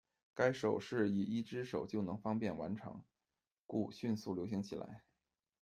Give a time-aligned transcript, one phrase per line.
[0.33, 3.03] 该手势以一只手就能方便完成，
[3.67, 5.03] 故迅速流行起来。